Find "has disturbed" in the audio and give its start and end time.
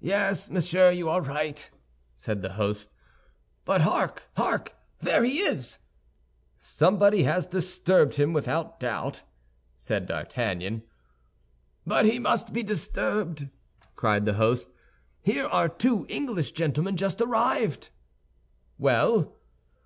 7.24-8.14